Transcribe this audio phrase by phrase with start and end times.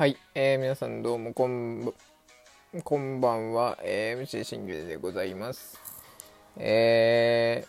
[0.00, 1.92] はい、えー、皆さんどうもこん
[2.84, 5.78] こんばんは、えー、MC シングルでございます。
[6.56, 7.66] え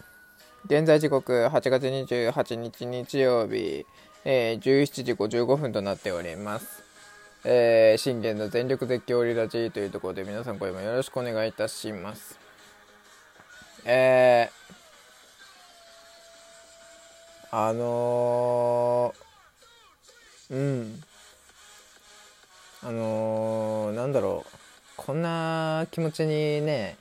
[0.66, 3.86] ー、現在時刻8月28日日曜日、
[4.24, 6.86] えー、17時55分となっております。
[7.44, 12.40] えー、信玄の全力絶叫リラジーというところで皆さんこれもよろしくお願いいたします。
[13.84, 21.04] えー、あのー、うん。
[22.84, 24.58] あのー、なんだろう。
[24.98, 26.98] こんな気持ちにね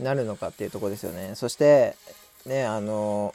[0.00, 1.34] なるのかっていうとこですよね。
[1.34, 1.96] そして
[2.46, 3.34] ねあの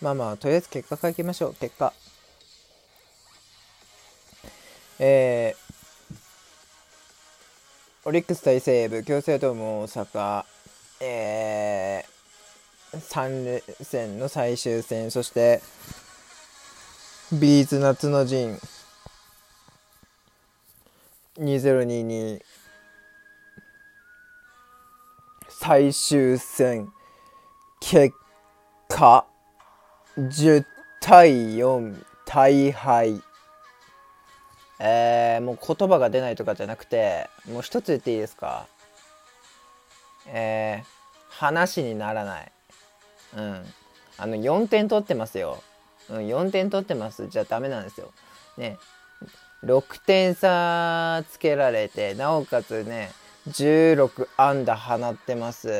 [0.00, 1.54] ー、まあまあとりあえず結果書きましょう。
[1.54, 1.92] 結果。
[4.98, 10.44] えー、オリックス対西武京セラドーム大阪。
[11.00, 15.10] えー、3連戦の最終戦。
[15.10, 15.62] そして
[17.32, 18.58] ビーズ夏の陣。
[21.40, 22.38] 2022
[25.48, 26.92] 最終戦
[27.80, 28.14] 結
[28.88, 29.26] 果
[30.18, 30.66] 10
[31.00, 33.22] 対4大敗。
[34.78, 38.66] えー、もう言葉が出ないとかじゃなくてもう一つ言っていいですか？
[40.26, 40.86] えー、
[41.30, 42.52] 話にならない。
[43.38, 43.64] うん。
[44.18, 45.62] あの4点取ってますよ、
[46.10, 47.28] うん、4点取ってます。
[47.28, 48.12] じゃダメなんですよ。
[48.58, 48.76] ね。
[49.64, 53.12] 6点差つけられてなおかつね
[53.48, 55.74] 16安打放ってます、うん、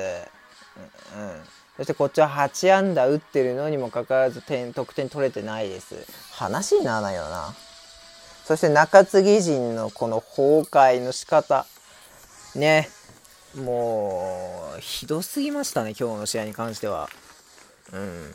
[1.80, 5.94] そしてこっちは8安打打ってるのにもかかわらず点得点取れてないです。
[6.30, 7.54] 話にならないよな。
[8.44, 11.64] そして中継ぎ陣のこの崩壊の仕方。
[12.54, 12.90] ね。
[13.56, 17.08] もうひどすぎましたね今日の試合に関しては。
[17.94, 18.34] うん。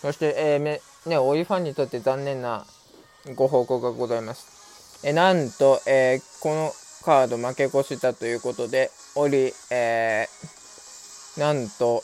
[0.00, 2.64] そして、えー、ね、オリファンにとって残念な
[3.34, 5.02] ご報告がございます。
[5.06, 6.72] えなんと、えー、この
[7.04, 12.02] カード負け越したということで、オリ、えー、なんと、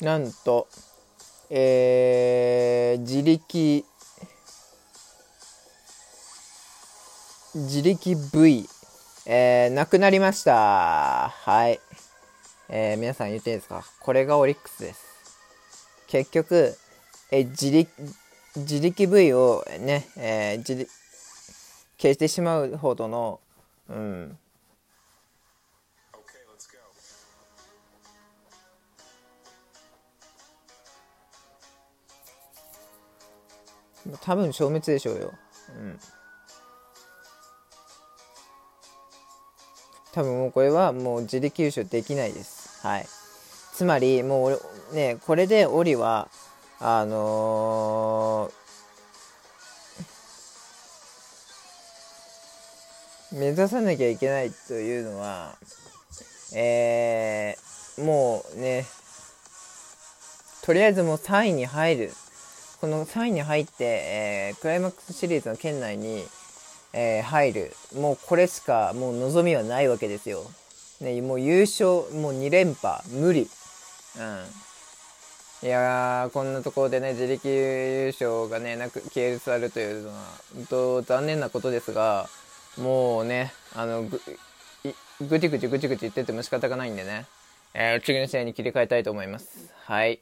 [0.00, 0.66] なんと、
[1.50, 3.84] えー、自力
[7.54, 8.68] 自力 V、
[9.26, 11.28] えー、なくなりました。
[11.30, 11.80] はい。
[12.68, 13.84] えー、皆さん言っていいですか？
[14.00, 15.06] これがオリックスです。
[16.08, 16.76] 結局、
[17.30, 17.90] えー、自力、
[18.56, 20.88] 自力 V をね、えー、自
[21.98, 23.40] 消してしまうほどの、
[23.88, 24.38] うん、
[34.20, 35.32] 多分消滅でしょうよ。
[35.76, 35.98] うん。
[40.12, 42.86] 多分もうこれはもう自力優勝できないです。
[42.86, 43.06] はい。
[43.74, 46.30] つまりもうね、これでオリは、
[46.80, 55.56] あのー、目指さなきゃいけないというのは、
[56.54, 58.86] えー、もうね、
[60.62, 62.12] とりあえずもう3位に入る
[62.80, 66.24] この3位に入って、えー、クライマックスシリーズの圏内に、
[66.92, 67.72] えー、入る。
[67.94, 70.44] もうこれしかもう望みはないわけですよ、
[71.00, 73.48] ね、もう優勝もう2連覇無理。
[74.18, 75.66] うん。
[75.66, 80.14] いやーこんなところでね自力優勝がねなく消え去るというのは
[80.54, 82.28] 本当残念なことですが
[82.76, 84.20] もうねあのぐ
[85.22, 87.26] ぐちぐちぐちぐち言ってても仕方がないんでね、
[87.72, 89.72] えー、次の試合に切り替えたいと思います。
[89.84, 90.20] はい。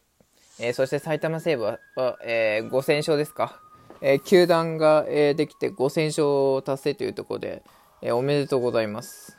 [0.60, 1.78] えー、そして埼玉西武は、
[2.24, 3.60] えー、5戦勝ですか、
[4.00, 7.62] えー、球団が、えー、できて5戦勝達成というところで、
[8.02, 9.36] えー、おめでとうございます。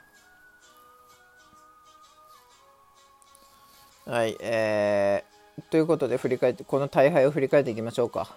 [4.05, 8.35] はい、えー、ということで振り返ってこの大敗を振り返っていきましょうか。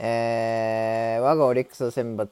[0.00, 2.30] えー、我がオリックスの選抜、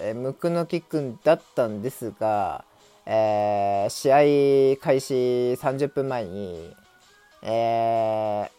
[0.00, 2.64] えー、ムクノキ君だったんですが、
[3.06, 5.14] えー、試合開始
[5.54, 6.74] 30分前に、
[7.42, 8.55] えー、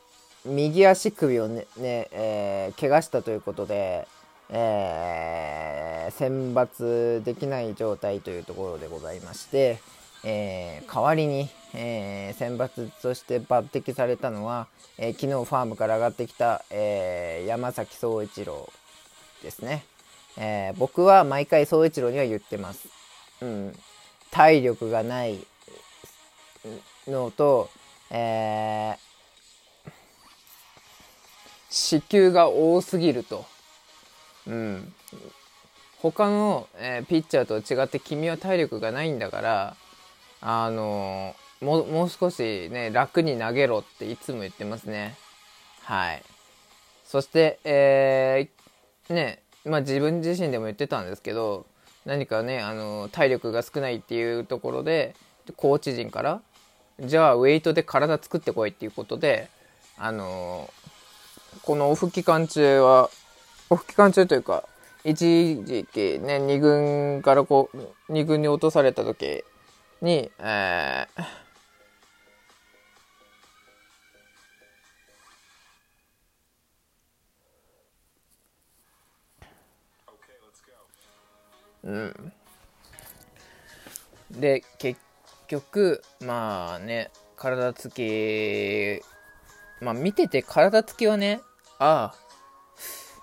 [0.47, 4.07] 右足首をね、ねえー、怪我したということで、
[4.49, 9.79] えー、選抜できない状態というところでございまして、
[10.23, 14.67] えー、代わりに、えー、選抜として抜擢されたのは、
[14.97, 18.71] えー、昨日ファームから上がってきた、え、山崎総一郎
[19.43, 19.85] ですね、
[20.37, 22.87] え、僕は毎回総一郎には言ってます、
[23.41, 23.73] うん、
[24.31, 25.39] 体力がない
[27.07, 27.69] のと、
[28.09, 28.95] え、
[31.69, 33.45] 支給が多すぎると。
[34.47, 34.93] うん。
[36.01, 39.75] 他の、えー、ピッチャーと違って君は体力がないんだから
[40.41, 45.17] あのー、ももう少しね楽に投げろっていつも言ってますね。
[45.83, 46.23] はい。
[47.03, 51.65] そしてえー、ねまあ自分自身でも言ってたんですけど
[52.05, 55.15] 何かねあの体力が少ないっていうところで
[55.55, 56.41] コーチ陣から
[56.99, 59.49] じゃあウェイトで体作ってこいっていうことで
[59.97, 60.71] あの
[61.63, 63.09] このオフ期間中は
[63.69, 64.63] オフ期間中というか
[65.03, 69.43] 一時期ね2軍からこう2軍に落とされた時
[70.01, 71.23] に、えー、
[81.83, 82.33] うん、
[84.31, 84.99] で結
[85.47, 89.01] 局まあね体つき
[89.81, 91.39] まあ見てて体つきはね
[91.79, 92.15] ああ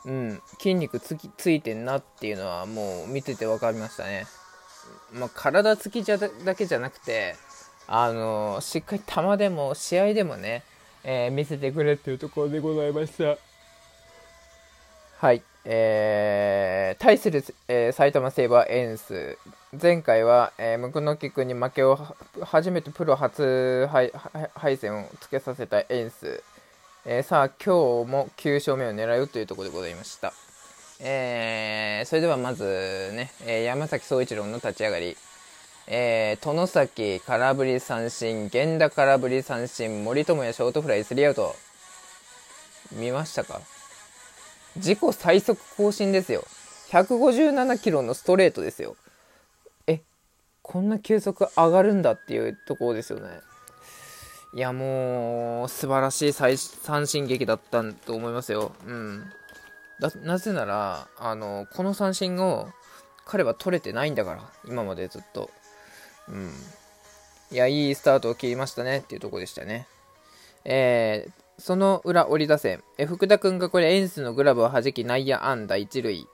[0.04, 4.26] うん、筋肉つきついてんなっていうのはもう見てて分かりましたね。
[5.12, 7.36] まあ、体つきじゃだけじゃなくて、
[7.86, 10.62] あのしっかり球でも試合でもね、
[11.04, 13.38] えー、見せてくれっていうところでございました。
[15.18, 19.38] はい、えー、対する、えー、埼玉西武はエンス。
[19.80, 21.98] 前回は、えー、ムクノキ君に負けを
[22.42, 26.42] 初めてプロ初敗戦をつけさせたエンス。
[27.06, 30.32] えー、さあ今日も9勝目を狙うというところでございました、
[31.00, 35.14] えー、それではまずね、えー、山崎総一郎の立ち上がり、
[35.86, 41.54] えー、外崎空振り三振源田空振り三振森友哉ショートフライスリーアウト。
[42.92, 43.60] 見ましたか？
[44.76, 46.44] 自己最速更新ですよ。
[46.88, 48.96] 157キロのストレートですよ。
[49.86, 50.00] え
[50.62, 53.28] こんな球速上がるんだっていうところですよね。
[54.54, 58.70] いやもう素晴らしい三振劇だったと思いますよ。
[58.86, 59.24] うん、
[59.98, 62.68] だなぜならあのこの三振を
[63.26, 65.50] 彼は取れてないんだから今までずっと。
[66.28, 66.52] うん、
[67.50, 69.88] いやいいスタートを切りましたねっていうとこでしたね。
[70.64, 76.28] えー、その裏折り出せえ福田君がこれエンスのグラブを弾き内野安打1塁。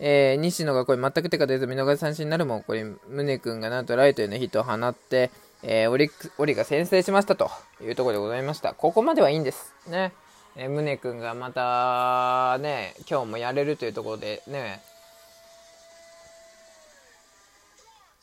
[0.00, 5.30] えー、西野がこれ全く手が出ず見逃し三振になるもこれ宗君がなんとライトへのヒットを放って
[5.62, 7.50] えー、オリックオリが先制しましたと
[7.80, 8.74] いうところでございました。
[8.74, 9.72] ここまではいいんです。
[9.88, 10.12] ね。
[10.56, 14.82] えー、宗君がまたね、今日もやれるというところでね、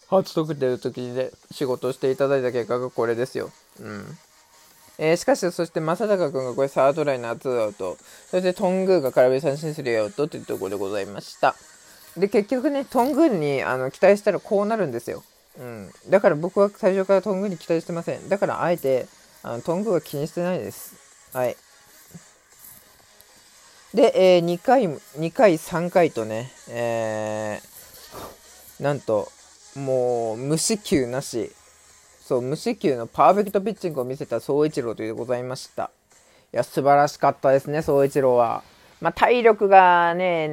[0.10, 3.52] 初得点の時にね、仕事していただいた結果がこれですよ。
[3.80, 4.18] うん。
[4.98, 7.98] えー、しかし、そして正隆君がこれサードライナー2アウト、
[8.30, 11.56] そしてトングーが空振り三振するよとというところでございました。
[12.18, 15.24] で、結局ね、トングーにあの期待したらこうなるんですよ。
[15.60, 18.30] うん、だから僕は最初からトングに期待してません。
[18.30, 19.08] だからあえて
[19.44, 20.96] あのトングは気にしてないです。
[21.34, 21.56] はい。
[23.94, 29.32] で、えー、2回、2回、3回とね、えー、なんと、
[29.76, 31.52] もう無四球なし、
[32.22, 35.90] そう、無四球のパーフェクトピッチングを見せた総一郎というでございました。
[36.54, 38.64] いや、素晴らしかったですね、総一郎は。
[39.02, 40.48] まあ、体力がね、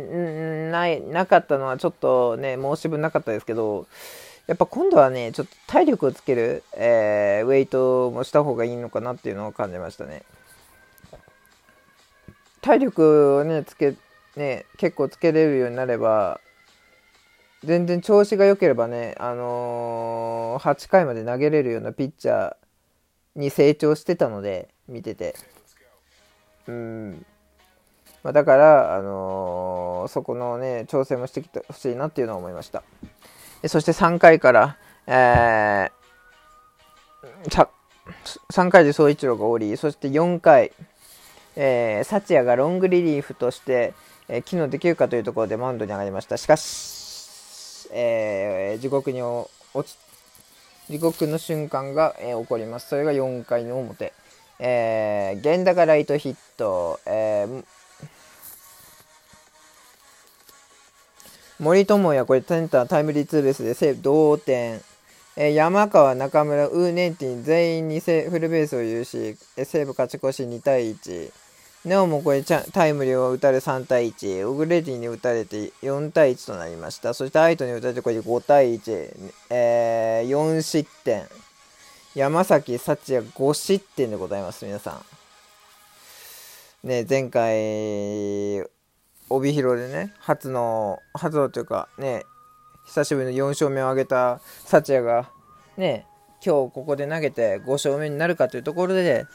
[0.70, 3.87] ない、なかったのはちょっとね、申し分なかったですけど、
[4.46, 10.22] やっぱ今度はね、ちょっと体力をつける、えー、ウェイトもした方がいいのかなっていうのを感じましたね。
[12.60, 13.94] 体力をね、つけ、
[14.36, 16.41] ね、結構つけれるようになれば、
[17.65, 22.56] 全然調子が良ければね、あのー、8回まで投げれるようなピッチャー
[23.34, 25.34] に成長してたので、見てて。
[26.69, 27.26] うん。
[28.22, 32.84] まあ、だから、あのー、そこのね、調整もしてきてほしいなっていうのは思いました。
[33.65, 37.69] そして3回から、えー、
[38.51, 40.72] 3回で総一郎がおり、そして4回、
[41.56, 43.94] えー、サチヤがロングリリーフとして、
[44.29, 46.36] えー、機能できるかというところでマウンドに上がりました。
[46.36, 49.48] しかし、えー、地獄に落
[49.84, 49.96] ち、
[50.89, 52.89] 地獄の瞬間が、えー、起こります。
[52.89, 54.13] それが4回の表。
[54.58, 57.65] えー、源田がライトヒット、えー、
[61.58, 64.81] 森友哉、これセンタータイムリーツーベースで西武同点。
[65.39, 71.32] えー、山川、中村、ウーネンティン全員にフルベースを有し、えー、西武勝ち越し2対1。
[71.86, 74.48] なおもこれタイムリーを打たれ3対1。
[74.48, 77.15] オグレディに打たれて4対1となりました。
[77.15, 79.31] そしてアイトに打たれてこれで5対1。
[79.51, 81.27] えー、4失点。
[82.15, 85.03] 山崎幸也5失点でございます、皆さ
[86.84, 86.89] ん。
[86.89, 88.76] ね、前回
[89.29, 92.25] 帯広でね初の初のというかね
[92.87, 95.29] 久しぶりの4勝目を挙げた幸也が
[95.77, 96.06] ね
[96.45, 99.27] 今日ここで投げて5勝目になるかというところで、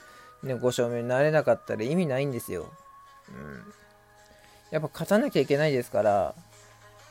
[0.44, 2.72] ね、5勝目になれなかったら意味ないんですよ。
[3.30, 3.64] うん、
[4.72, 6.36] やっぱ勝たなきゃいけないですから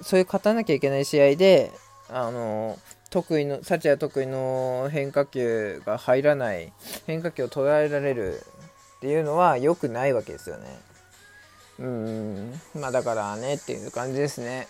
[0.00, 1.70] そういう勝たなきゃいけない試合で
[2.08, 2.78] あの
[3.10, 6.72] 得意の幸也得意の変化球が入らない
[7.06, 8.40] 変化球を捉えられる
[8.96, 10.78] っていうのは良くないわけですよね
[11.80, 12.60] うん。
[12.74, 14.68] まあだからねっていう感じですね。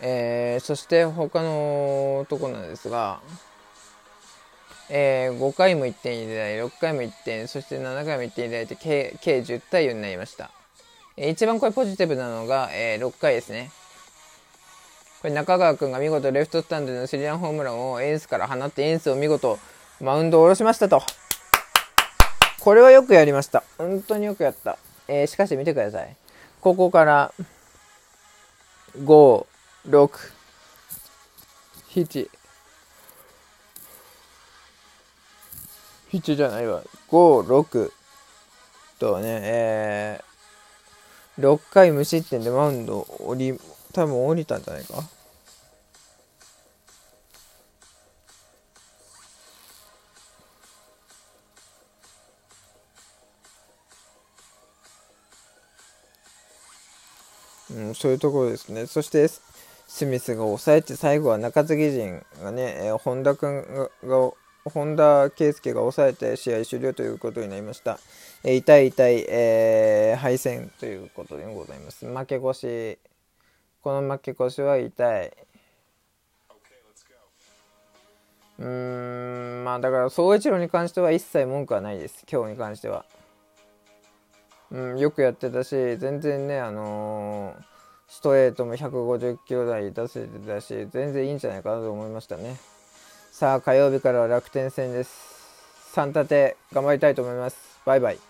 [0.00, 3.20] えー、そして他のとこなんですが
[4.94, 10.50] えー、5回も1点入れられ6回も1点そして7回も1点入れられて計計10対4になりました、
[11.16, 13.70] えー、一番これポジティブなのが、えー、6回ですね。
[15.22, 19.56] これ中川君が見事レフトスタンドのスリランホームランをエンスから放ってエンスを見事
[20.00, 21.00] マウンドを下ろしましたと。
[22.60, 23.62] これはよくやりました。
[23.78, 24.78] 本当によくやった、
[25.12, 26.16] えー、しかし見てください。
[26.62, 27.34] ここから
[28.96, 29.46] 5
[29.90, 30.32] 6
[31.90, 32.30] 7
[36.12, 36.82] 7じゃないわ。
[37.10, 37.90] 5、6
[38.98, 43.58] とね、えー、6回無失点でマウンド降り、
[43.92, 45.04] 多分降りたんじゃないか。
[57.74, 58.86] うん、そういうところですね。
[58.86, 63.62] そして、スミスが抑えて、最後は中継ぎ陣がね、えー、本田君
[64.04, 64.30] が
[64.64, 67.98] 本田圭佑が抑えて試合終了ということになりました。
[68.44, 72.06] えー、痛い痛い、えー、敗戦ということでございます。
[72.06, 72.98] 負け越し、
[73.82, 75.32] この負け越しは痛い。
[78.58, 83.04] うーん、まあだから総一郎に関しては一切文句はないです、今日に関しては。
[84.72, 87.62] うん、よくやってたし、全然ね、あのー、
[88.08, 92.56] ストレートも150キロ台出せてたし、全然いいんじゃないかなと思いましたね。
[93.30, 95.94] さあ火曜日からは楽天戦です。
[95.94, 97.56] 3立て頑張りたいと思います。
[97.84, 98.22] バイバイ。